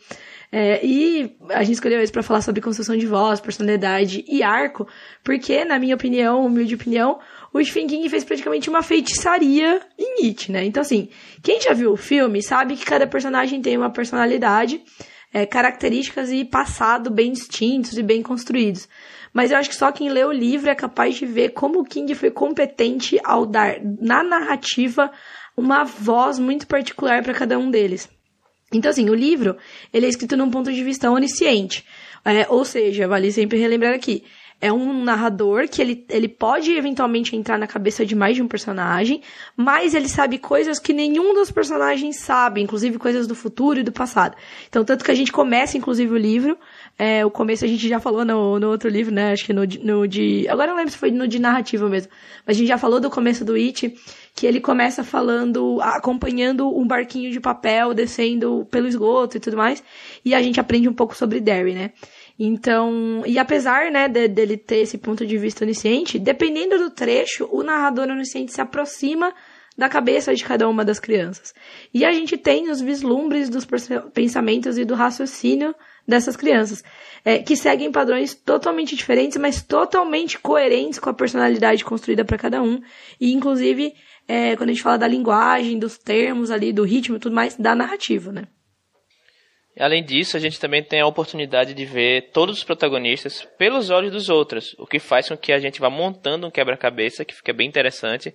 [0.56, 4.88] É, e a gente escolheu isso para falar sobre construção de voz, personalidade e arco,
[5.24, 7.20] porque, na minha opinião, humilde opinião,
[7.52, 10.64] o Stephen King fez praticamente uma feitiçaria em It, né?
[10.64, 11.10] Então, assim,
[11.42, 14.80] quem já viu o filme sabe que cada personagem tem uma personalidade,
[15.34, 18.88] é, características e passado bem distintos e bem construídos.
[19.34, 21.84] Mas eu acho que só quem lê o livro é capaz de ver como o
[21.84, 25.12] King foi competente ao dar na narrativa
[25.56, 28.10] uma voz muito particular para cada um deles.
[28.72, 29.56] Então, assim, o livro,
[29.94, 31.86] ele é escrito num ponto de vista onisciente.
[32.26, 34.24] É, ou seja, vale sempre relembrar aqui,
[34.64, 38.48] é um narrador que ele, ele pode eventualmente entrar na cabeça de mais de um
[38.48, 39.22] personagem,
[39.58, 43.92] mas ele sabe coisas que nenhum dos personagens sabe, inclusive coisas do futuro e do
[43.92, 44.38] passado.
[44.70, 46.58] Então, tanto que a gente começa, inclusive, o livro,
[46.98, 49.64] é, o começo a gente já falou no, no outro livro, né, acho que no,
[49.84, 52.12] no de, agora não lembro se foi no de narrativa mesmo,
[52.46, 53.96] mas a gente já falou do começo do It,
[54.36, 59.84] que ele começa falando, acompanhando um barquinho de papel descendo pelo esgoto e tudo mais,
[60.24, 61.92] e a gente aprende um pouco sobre Derry, né.
[62.38, 67.48] Então, e apesar, né, de, dele ter esse ponto de vista onisciente, dependendo do trecho,
[67.52, 69.34] o narrador onisciente se aproxima
[69.78, 71.54] da cabeça de cada uma das crianças.
[71.94, 73.68] E a gente tem os vislumbres dos
[74.14, 75.74] pensamentos e do raciocínio
[76.08, 76.84] dessas crianças,
[77.24, 82.62] é, que seguem padrões totalmente diferentes, mas totalmente coerentes com a personalidade construída para cada
[82.62, 82.82] um.
[83.20, 83.94] E, inclusive,
[84.28, 87.56] é, quando a gente fala da linguagem, dos termos ali, do ritmo e tudo mais,
[87.56, 88.44] da narrativa, né?
[89.80, 94.12] Além disso, a gente também tem a oportunidade de ver todos os protagonistas pelos olhos
[94.12, 97.52] dos outros, o que faz com que a gente vá montando um quebra-cabeça que fica
[97.52, 98.32] bem interessante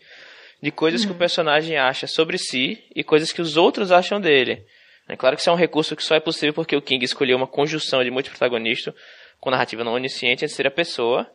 [0.60, 1.06] de coisas uhum.
[1.06, 1.18] que o uhum.
[1.18, 4.64] personagem acha sobre si e coisas que os outros acham dele.
[5.08, 7.36] É claro que isso é um recurso que só é possível porque o King escolheu
[7.36, 8.94] uma conjunção de multiprotagonista
[9.40, 11.26] com narrativa não onisciente em terceira pessoa,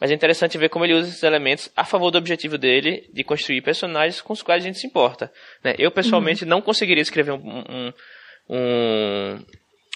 [0.00, 3.22] mas é interessante ver como ele usa esses elementos a favor do objetivo dele de
[3.22, 5.30] construir personagens com os quais a gente se importa.
[5.62, 5.74] Né?
[5.78, 6.50] Eu, pessoalmente, uhum.
[6.50, 7.92] não conseguiria escrever um, um,
[8.48, 9.44] um,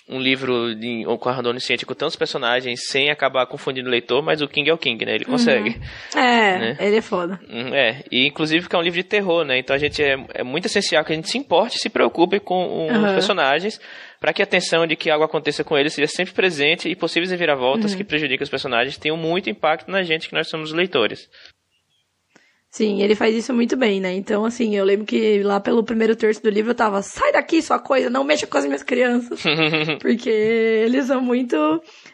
[0.09, 4.43] um livro de, com a onisciente com tantos personagens sem acabar confundindo o leitor, mas
[4.43, 5.15] o King é o King, né?
[5.15, 5.71] Ele consegue.
[6.15, 6.21] Uhum.
[6.21, 6.77] É, né?
[6.79, 7.41] ele é foda.
[7.49, 9.59] Uhum, é, e inclusive porque é um livro de terror, né?
[9.59, 12.87] Então a gente é, é muito essencial que a gente se importe, se preocupe com
[12.87, 13.15] os uhum.
[13.15, 13.81] personagens,
[14.21, 17.31] para que a tensão de que algo aconteça com eles seja sempre presente e possíveis
[17.31, 17.97] reviravoltas uhum.
[17.97, 21.31] que prejudicam os personagens tenham muito impacto na gente que nós somos leitores.
[22.75, 24.13] Sim, ele faz isso muito bem, né?
[24.15, 27.63] Então, assim, eu lembro que lá pelo primeiro terço do livro eu tava, sai daqui
[27.63, 29.45] sua coisa, não mexa com as minhas crianças.
[30.03, 31.55] Porque eles são muito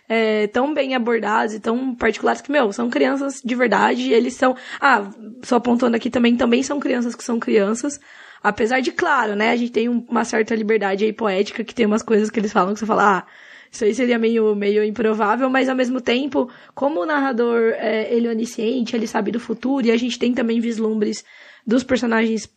[0.07, 4.35] é, tão bem abordados e tão particulares que, meu, são crianças de verdade e eles
[4.35, 4.55] são.
[4.79, 5.11] Ah,
[5.43, 7.99] só apontando aqui também, também são crianças que são crianças.
[8.43, 12.03] Apesar de, claro, né, a gente tem uma certa liberdade aí poética que tem umas
[12.03, 13.27] coisas que eles falam que você fala, ah,
[13.71, 18.27] isso aí seria meio, meio improvável, mas ao mesmo tempo, como o narrador é, ele
[18.27, 21.25] é onisciente, ele sabe do futuro, e a gente tem também vislumbres
[21.67, 22.49] dos personagens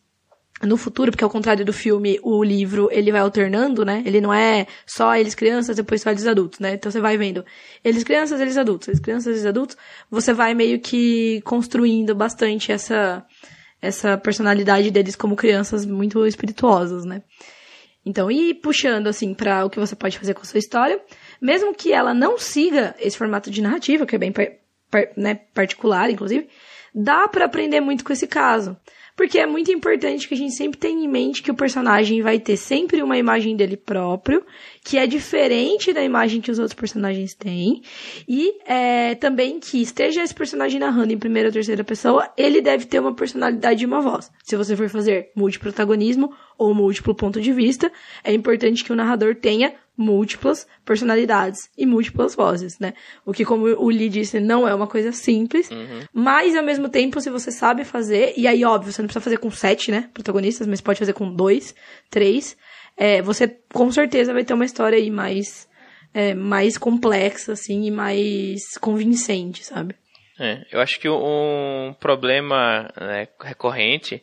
[0.62, 4.02] no futuro, porque ao contrário do filme, o livro, ele vai alternando, né?
[4.06, 6.74] Ele não é só eles crianças, depois só eles adultos, né?
[6.74, 7.44] Então você vai vendo
[7.82, 9.76] eles crianças, eles adultos, eles crianças, eles adultos,
[10.10, 13.24] você vai meio que construindo bastante essa
[13.82, 17.22] essa personalidade deles como crianças muito espirituosas, né?
[18.04, 21.00] Então, e puxando assim para o que você pode fazer com a sua história,
[21.40, 24.32] mesmo que ela não siga esse formato de narrativa, que é bem
[25.16, 26.48] né, particular, inclusive,
[26.94, 28.76] dá para aprender muito com esse caso.
[29.16, 32.40] Porque é muito importante que a gente sempre tenha em mente que o personagem vai
[32.40, 34.44] ter sempre uma imagem dele próprio,
[34.82, 37.82] que é diferente da imagem que os outros personagens têm.
[38.28, 42.86] E é, também que esteja esse personagem narrando em primeira ou terceira pessoa, ele deve
[42.86, 44.32] ter uma personalidade e uma voz.
[44.42, 47.90] Se você for fazer multiprotagonismo ou múltiplo ponto de vista,
[48.22, 52.94] é importante que o narrador tenha múltiplas personalidades e múltiplas vozes, né?
[53.24, 56.00] O que, como o Lee disse, não é uma coisa simples, uhum.
[56.12, 59.38] mas ao mesmo tempo, se você sabe fazer, e aí, óbvio, você não precisa fazer
[59.38, 61.74] com sete, né, protagonistas, mas pode fazer com dois,
[62.10, 62.56] três,
[62.96, 65.68] é, você com certeza vai ter uma história aí mais,
[66.12, 69.94] é, mais complexa, assim, e mais convincente, sabe?
[70.38, 74.20] É, eu acho que um problema né, recorrente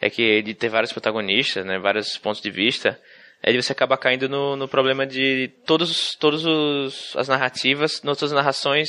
[0.00, 2.98] é que de ter vários protagonistas, né, vários pontos de vista,
[3.42, 8.24] é de você acaba caindo no, no problema de todos, todos os, as narrativas, todas
[8.24, 8.88] as narrações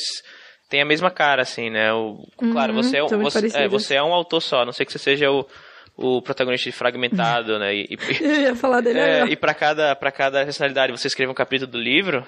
[0.70, 1.92] têm a mesma cara, assim, né?
[1.94, 4.86] O, uhum, claro, você é, você, é, você é um autor só, a não sei
[4.86, 5.46] que você seja o,
[5.96, 7.76] o protagonista fragmentado, né?
[7.76, 11.32] E, e, Eu ia falar dele é, E para cada, pra cada personalidade você escreve
[11.32, 12.26] um capítulo do livro,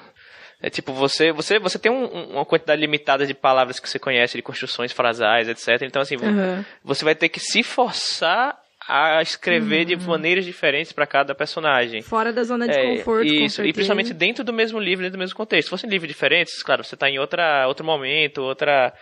[0.61, 4.37] é tipo, você, você, você tem um, uma quantidade limitada de palavras que você conhece,
[4.37, 5.81] de construções frasais, etc.
[5.81, 6.63] Então, assim, uhum.
[6.83, 8.60] você vai ter que se forçar
[8.91, 9.85] a escrever uhum.
[9.85, 12.01] de maneiras diferentes para cada personagem.
[12.01, 13.25] Fora da zona de é, conforto.
[13.25, 15.67] Isso, e principalmente dentro do mesmo livro, dentro do mesmo contexto.
[15.67, 18.93] Se fossem livros diferentes, claro, você está em outra, outro momento, outra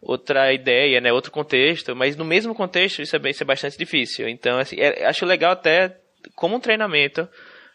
[0.00, 3.76] outra ideia, né, outro contexto, mas no mesmo contexto isso é, bem, isso é bastante
[3.76, 4.28] difícil.
[4.28, 5.96] Então, assim, é, acho legal até
[6.36, 7.28] como um treinamento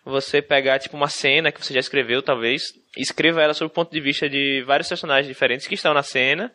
[0.05, 3.73] você pegar tipo uma cena que você já escreveu, talvez, e escreva ela sob o
[3.73, 6.51] ponto de vista de vários personagens diferentes que estão na cena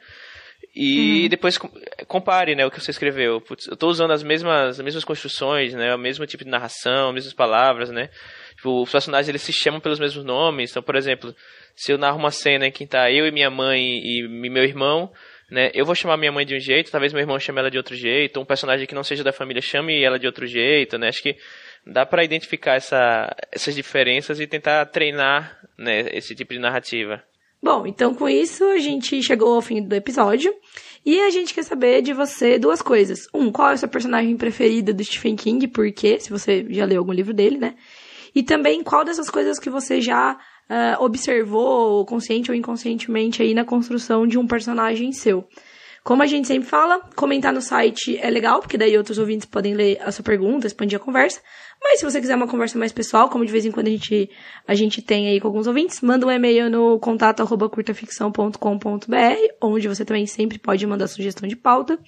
[0.74, 1.28] e uhum.
[1.28, 1.58] depois
[2.06, 3.40] compare, né, o que você escreveu.
[3.40, 7.08] Putz, eu estou usando as mesmas, as mesmas construções, né, o mesmo tipo de narração,
[7.08, 8.10] as mesmas palavras, né.
[8.56, 10.70] Tipo, os personagens eles se chamam pelos mesmos nomes.
[10.70, 11.34] Então, por exemplo,
[11.74, 14.62] se eu narro uma cena em que está eu e minha mãe e, e meu
[14.64, 15.12] irmão,
[15.50, 17.78] né, eu vou chamar minha mãe de um jeito, talvez meu irmão chame ela de
[17.78, 21.08] outro jeito, um personagem que não seja da família chame ela de outro jeito, né.
[21.08, 21.36] Acho que
[21.86, 27.22] dá para identificar essa, essas diferenças e tentar treinar, né, esse tipo de narrativa.
[27.62, 30.54] Bom, então com isso a gente chegou ao fim do episódio.
[31.04, 33.26] E a gente quer saber de você duas coisas.
[33.32, 35.66] Um, qual é o seu personagem preferido do Stephen King?
[35.66, 36.18] Por quê?
[36.20, 37.74] Se você já leu algum livro dele, né?
[38.34, 43.64] E também qual dessas coisas que você já uh, observou, consciente ou inconscientemente, aí na
[43.64, 45.46] construção de um personagem seu.
[46.08, 49.74] Como a gente sempre fala, comentar no site é legal, porque daí outros ouvintes podem
[49.74, 51.38] ler a sua pergunta, expandir a conversa.
[51.82, 54.30] Mas se você quiser uma conversa mais pessoal, como de vez em quando a gente,
[54.66, 57.70] a gente tem aí com alguns ouvintes, manda um e-mail no contato arroba
[59.60, 61.98] onde você também sempre pode mandar sugestão de pauta.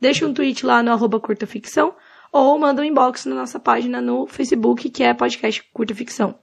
[0.00, 1.94] Deixa um tweet lá no arroba curtaficção,
[2.32, 6.38] ou manda um inbox na nossa página no Facebook, que é podcast Curta Ficção.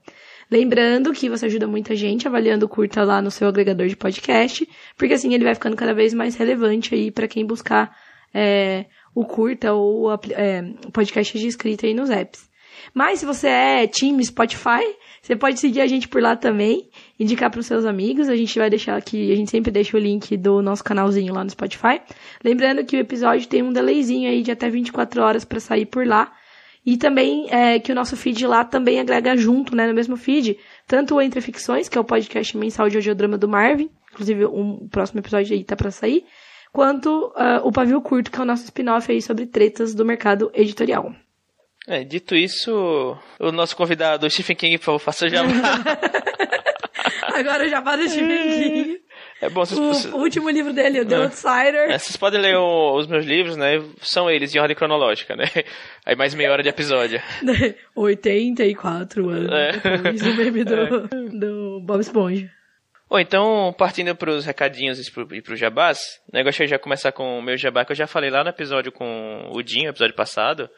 [0.50, 4.68] Lembrando que você ajuda muita gente avaliando o curta lá no seu agregador de podcast,
[4.96, 7.96] porque assim ele vai ficando cada vez mais relevante aí para quem buscar
[8.34, 12.50] é, o curta ou o é, podcast de escrita aí nos apps.
[12.94, 14.82] Mas se você é time Spotify,
[15.20, 18.28] você pode seguir a gente por lá também, indicar para os seus amigos.
[18.28, 21.44] A gente vai deixar aqui, a gente sempre deixa o link do nosso canalzinho lá
[21.44, 22.00] no Spotify.
[22.42, 26.06] Lembrando que o episódio tem um delayzinho aí de até 24 horas para sair por
[26.06, 26.32] lá.
[26.90, 30.58] E também é, que o nosso feed lá também agrega junto, né, no mesmo feed,
[30.88, 34.88] tanto o Entre Ficções, que é o podcast mensal de audiodrama do Marvin, inclusive um
[34.88, 36.24] próximo episódio aí tá para sair,
[36.72, 40.50] quanto uh, o Pavio Curto, que é o nosso spin-off aí sobre tretas do mercado
[40.52, 41.14] editorial.
[41.86, 45.42] É, dito isso, o nosso convidado, o Stephen King, por favor, faça já.
[47.38, 49.00] Agora já para o Stephen King.
[49.40, 51.18] É bom, vocês, o, o último livro dele, o The é.
[51.18, 51.90] Outsider.
[51.90, 53.82] É, vocês podem ler o, os meus livros, né?
[54.02, 55.44] São eles em ordem cronológica, né?
[56.04, 57.20] Aí mais meia hora de episódio.
[57.96, 59.72] 84 anos é.
[59.72, 61.38] depois do meme do, é.
[61.38, 62.50] do Bob Esponja.
[63.08, 65.98] Bom, então, partindo para os recadinhos e para o jabás,
[66.32, 68.50] né, gostaria de já começar com o meu jabá, que eu já falei lá no
[68.50, 70.70] episódio com o Dinho, episódio passado,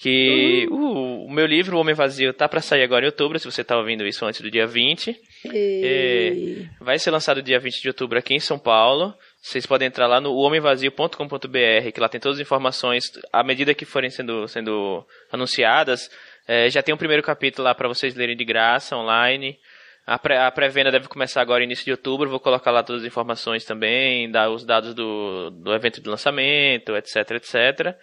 [0.00, 1.24] que uhum.
[1.24, 3.64] o, o, meu livro, O Homem Vazio, tá para sair agora em outubro, se você
[3.64, 5.16] tá ouvindo isso antes do dia 20.
[5.52, 9.12] É, vai ser lançado dia 20 de outubro aqui em São Paulo.
[9.42, 13.84] Vocês podem entrar lá no homemvazio.com.br, que lá tem todas as informações, à medida que
[13.84, 16.08] forem sendo, sendo anunciadas.
[16.46, 19.58] É, já tem um primeiro capítulo lá para vocês lerem de graça, online.
[20.06, 22.30] A pré-venda deve começar agora início de outubro.
[22.30, 26.96] Vou colocar lá todas as informações também, dar os dados do, do evento de lançamento,
[26.96, 27.94] etc, etc.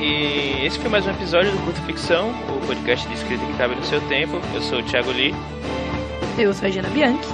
[0.00, 3.74] E esse foi mais um episódio do Curto Ficção, o podcast de escrita que cabe
[3.74, 4.40] no seu tempo.
[4.54, 5.34] Eu sou o Thiago Lee.
[6.38, 7.28] Eu sou a Jana Bianchi.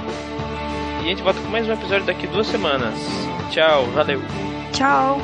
[1.03, 2.95] E a gente volta com mais um episódio daqui duas semanas.
[3.51, 4.21] Tchau, valeu.
[4.73, 5.19] Tchau.